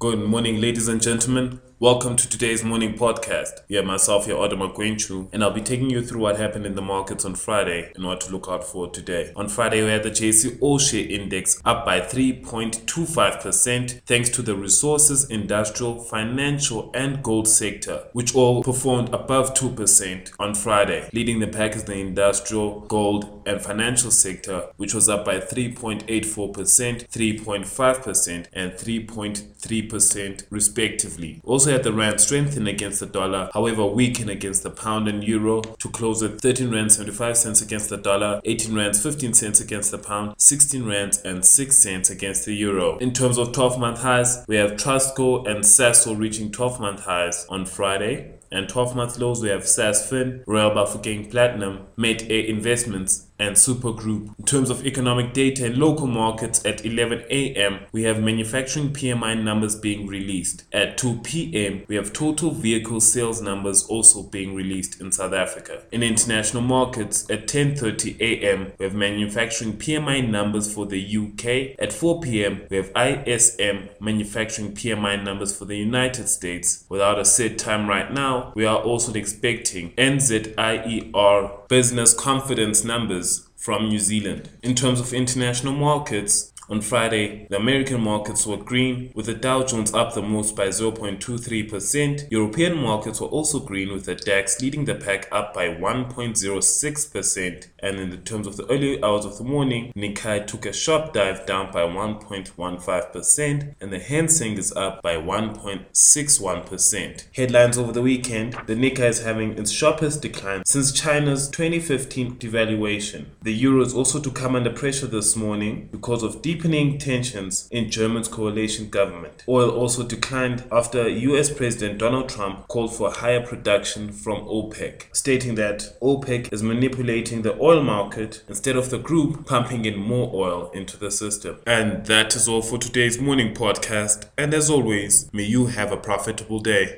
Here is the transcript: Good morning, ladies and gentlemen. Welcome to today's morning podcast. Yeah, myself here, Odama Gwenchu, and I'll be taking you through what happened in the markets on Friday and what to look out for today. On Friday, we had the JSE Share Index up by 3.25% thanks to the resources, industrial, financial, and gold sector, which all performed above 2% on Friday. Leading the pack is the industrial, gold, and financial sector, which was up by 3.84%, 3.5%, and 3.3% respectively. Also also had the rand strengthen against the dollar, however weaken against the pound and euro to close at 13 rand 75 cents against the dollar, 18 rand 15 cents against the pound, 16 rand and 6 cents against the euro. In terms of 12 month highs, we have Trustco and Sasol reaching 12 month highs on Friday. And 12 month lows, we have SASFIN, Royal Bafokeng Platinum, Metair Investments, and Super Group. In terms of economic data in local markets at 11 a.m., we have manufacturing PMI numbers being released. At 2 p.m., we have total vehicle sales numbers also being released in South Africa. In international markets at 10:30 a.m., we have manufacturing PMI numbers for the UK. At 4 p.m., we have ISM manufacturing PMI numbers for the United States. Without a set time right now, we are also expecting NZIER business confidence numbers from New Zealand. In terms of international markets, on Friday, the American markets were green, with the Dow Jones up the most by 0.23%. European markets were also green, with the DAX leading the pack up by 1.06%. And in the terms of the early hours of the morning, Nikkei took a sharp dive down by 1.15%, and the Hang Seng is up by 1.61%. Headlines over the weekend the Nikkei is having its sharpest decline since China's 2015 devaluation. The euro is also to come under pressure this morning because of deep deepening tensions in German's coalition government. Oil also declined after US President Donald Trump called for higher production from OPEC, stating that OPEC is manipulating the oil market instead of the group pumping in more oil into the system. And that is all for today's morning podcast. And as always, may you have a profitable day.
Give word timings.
Good 0.00 0.20
morning, 0.20 0.60
ladies 0.60 0.86
and 0.86 1.02
gentlemen. 1.02 1.60
Welcome 1.80 2.16
to 2.16 2.28
today's 2.28 2.64
morning 2.64 2.94
podcast. 2.94 3.60
Yeah, 3.68 3.82
myself 3.82 4.26
here, 4.26 4.34
Odama 4.34 4.74
Gwenchu, 4.74 5.28
and 5.32 5.44
I'll 5.44 5.52
be 5.52 5.60
taking 5.60 5.88
you 5.88 6.04
through 6.04 6.22
what 6.22 6.36
happened 6.36 6.66
in 6.66 6.74
the 6.74 6.82
markets 6.82 7.24
on 7.24 7.36
Friday 7.36 7.92
and 7.94 8.04
what 8.04 8.20
to 8.22 8.32
look 8.32 8.48
out 8.48 8.64
for 8.64 8.90
today. 8.90 9.32
On 9.36 9.48
Friday, 9.48 9.84
we 9.84 9.90
had 9.90 10.02
the 10.02 10.10
JSE 10.10 10.58
Share 10.80 11.08
Index 11.08 11.60
up 11.64 11.86
by 11.86 12.00
3.25% 12.00 14.00
thanks 14.06 14.28
to 14.30 14.42
the 14.42 14.56
resources, 14.56 15.30
industrial, 15.30 16.00
financial, 16.00 16.90
and 16.94 17.22
gold 17.22 17.46
sector, 17.46 18.08
which 18.12 18.34
all 18.34 18.64
performed 18.64 19.10
above 19.10 19.54
2% 19.54 20.32
on 20.40 20.56
Friday. 20.56 21.08
Leading 21.12 21.38
the 21.38 21.46
pack 21.46 21.76
is 21.76 21.84
the 21.84 21.94
industrial, 21.94 22.80
gold, 22.88 23.40
and 23.46 23.62
financial 23.62 24.10
sector, 24.10 24.66
which 24.78 24.94
was 24.94 25.08
up 25.08 25.24
by 25.24 25.38
3.84%, 25.38 27.08
3.5%, 27.08 28.46
and 28.52 28.72
3.3% 28.72 30.42
respectively. 30.50 31.40
Also 31.44 31.67
also 31.68 31.76
had 31.76 31.84
the 31.84 31.92
rand 31.92 32.18
strengthen 32.18 32.66
against 32.66 33.00
the 33.00 33.04
dollar, 33.04 33.50
however 33.52 33.84
weaken 33.84 34.30
against 34.30 34.62
the 34.62 34.70
pound 34.70 35.06
and 35.06 35.22
euro 35.22 35.60
to 35.60 35.88
close 35.90 36.22
at 36.22 36.40
13 36.40 36.70
rand 36.70 36.90
75 36.90 37.36
cents 37.36 37.60
against 37.60 37.90
the 37.90 37.98
dollar, 37.98 38.40
18 38.44 38.74
rand 38.74 38.96
15 38.96 39.34
cents 39.34 39.60
against 39.60 39.90
the 39.90 39.98
pound, 39.98 40.34
16 40.38 40.86
rand 40.86 41.20
and 41.26 41.44
6 41.44 41.76
cents 41.76 42.08
against 42.08 42.46
the 42.46 42.54
euro. 42.54 42.96
In 42.98 43.12
terms 43.12 43.36
of 43.36 43.52
12 43.52 43.78
month 43.78 44.00
highs, 44.00 44.46
we 44.48 44.56
have 44.56 44.72
Trustco 44.72 45.46
and 45.46 45.62
Sasol 45.62 46.18
reaching 46.18 46.50
12 46.50 46.80
month 46.80 47.00
highs 47.00 47.44
on 47.50 47.66
Friday. 47.66 48.37
And 48.50 48.68
12 48.68 48.96
month 48.96 49.18
lows, 49.18 49.42
we 49.42 49.48
have 49.48 49.62
SASFIN, 49.62 50.42
Royal 50.46 50.70
Bafokeng 50.70 51.30
Platinum, 51.30 51.86
Metair 51.96 52.46
Investments, 52.48 53.28
and 53.38 53.56
Super 53.56 53.92
Group. 53.92 54.30
In 54.38 54.44
terms 54.44 54.70
of 54.70 54.84
economic 54.84 55.32
data 55.32 55.66
in 55.66 55.78
local 55.78 56.06
markets 56.06 56.64
at 56.64 56.84
11 56.84 57.24
a.m., 57.30 57.80
we 57.92 58.02
have 58.02 58.20
manufacturing 58.20 58.92
PMI 58.92 59.42
numbers 59.42 59.76
being 59.76 60.06
released. 60.06 60.64
At 60.72 60.98
2 60.98 61.20
p.m., 61.22 61.84
we 61.86 61.94
have 61.94 62.12
total 62.12 62.50
vehicle 62.50 63.00
sales 63.00 63.40
numbers 63.40 63.84
also 63.84 64.24
being 64.24 64.54
released 64.54 65.00
in 65.00 65.12
South 65.12 65.32
Africa. 65.32 65.82
In 65.92 66.02
international 66.02 66.62
markets 66.62 67.28
at 67.30 67.46
10:30 67.46 68.20
a.m., 68.20 68.72
we 68.78 68.84
have 68.84 68.94
manufacturing 68.94 69.74
PMI 69.74 70.28
numbers 70.28 70.72
for 70.72 70.86
the 70.86 71.00
UK. 71.00 71.78
At 71.78 71.92
4 71.92 72.20
p.m., 72.20 72.62
we 72.70 72.76
have 72.78 72.90
ISM 72.96 73.88
manufacturing 74.00 74.74
PMI 74.74 75.22
numbers 75.22 75.56
for 75.56 75.64
the 75.64 75.76
United 75.76 76.28
States. 76.28 76.84
Without 76.88 77.18
a 77.18 77.24
set 77.24 77.58
time 77.58 77.88
right 77.88 78.12
now, 78.12 78.37
we 78.54 78.64
are 78.64 78.78
also 78.78 79.12
expecting 79.14 79.92
NZIER 79.96 81.68
business 81.68 82.14
confidence 82.14 82.84
numbers 82.84 83.48
from 83.56 83.88
New 83.88 83.98
Zealand. 83.98 84.50
In 84.62 84.74
terms 84.74 85.00
of 85.00 85.12
international 85.12 85.74
markets, 85.74 86.52
on 86.68 86.82
Friday, 86.82 87.46
the 87.48 87.56
American 87.56 88.00
markets 88.00 88.46
were 88.46 88.58
green, 88.58 89.10
with 89.14 89.26
the 89.26 89.34
Dow 89.34 89.64
Jones 89.64 89.94
up 89.94 90.14
the 90.14 90.20
most 90.20 90.54
by 90.54 90.68
0.23%. 90.68 92.30
European 92.30 92.76
markets 92.76 93.18
were 93.20 93.28
also 93.28 93.58
green, 93.58 93.90
with 93.92 94.04
the 94.04 94.14
DAX 94.14 94.60
leading 94.60 94.84
the 94.84 94.94
pack 94.94 95.26
up 95.32 95.54
by 95.54 95.68
1.06%. 95.68 97.68
And 97.78 97.98
in 97.98 98.10
the 98.10 98.18
terms 98.18 98.46
of 98.46 98.58
the 98.58 98.70
early 98.70 99.02
hours 99.02 99.24
of 99.24 99.38
the 99.38 99.44
morning, 99.44 99.94
Nikkei 99.96 100.46
took 100.46 100.66
a 100.66 100.74
sharp 100.74 101.14
dive 101.14 101.46
down 101.46 101.72
by 101.72 101.80
1.15%, 101.82 103.74
and 103.80 103.92
the 103.92 103.98
Hang 103.98 104.28
Seng 104.28 104.58
is 104.58 104.70
up 104.72 105.00
by 105.00 105.14
1.61%. 105.14 107.24
Headlines 107.34 107.78
over 107.78 107.92
the 107.92 108.02
weekend 108.02 108.52
the 108.66 108.74
Nikkei 108.74 109.08
is 109.08 109.22
having 109.22 109.56
its 109.56 109.70
sharpest 109.70 110.20
decline 110.20 110.64
since 110.66 110.92
China's 110.92 111.48
2015 111.48 112.36
devaluation. 112.36 113.26
The 113.42 113.54
euro 113.54 113.80
is 113.82 113.94
also 113.94 114.20
to 114.20 114.30
come 114.30 114.54
under 114.54 114.68
pressure 114.70 115.06
this 115.06 115.34
morning 115.34 115.88
because 115.90 116.22
of 116.22 116.42
deep 116.42 116.57
deepening 116.58 116.98
tensions 116.98 117.68
in 117.70 117.88
German's 117.88 118.26
coalition 118.26 118.90
government. 118.90 119.44
Oil 119.46 119.70
also 119.70 120.04
declined 120.04 120.64
after 120.72 121.08
US 121.08 121.52
President 121.52 122.00
Donald 122.00 122.28
Trump 122.28 122.66
called 122.66 122.92
for 122.92 123.12
higher 123.12 123.40
production 123.46 124.10
from 124.10 124.38
OPEC, 124.40 125.04
stating 125.12 125.54
that 125.54 125.96
OPEC 126.02 126.52
is 126.52 126.60
manipulating 126.60 127.42
the 127.42 127.56
oil 127.60 127.80
market 127.80 128.42
instead 128.48 128.74
of 128.74 128.90
the 128.90 128.98
group 128.98 129.46
pumping 129.46 129.84
in 129.84 129.96
more 129.96 130.32
oil 130.34 130.72
into 130.74 130.96
the 130.96 131.12
system. 131.12 131.58
And 131.64 132.04
that 132.06 132.34
is 132.34 132.48
all 132.48 132.62
for 132.62 132.76
today's 132.76 133.20
morning 133.20 133.54
podcast. 133.54 134.24
And 134.36 134.52
as 134.52 134.68
always, 134.68 135.32
may 135.32 135.44
you 135.44 135.66
have 135.66 135.92
a 135.92 135.96
profitable 135.96 136.58
day. 136.58 136.96